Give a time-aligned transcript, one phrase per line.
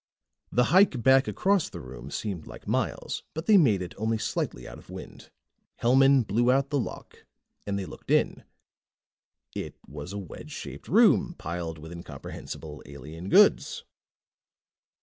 [0.51, 4.67] The hike back across the room seemed like miles, but they made it only slightly
[4.67, 5.29] out of wind.
[5.77, 7.23] Hellman blew out the lock
[7.67, 8.43] and they looked in.
[9.53, 13.83] It was a wedge shaped room, piled with incomprehensible alien goods.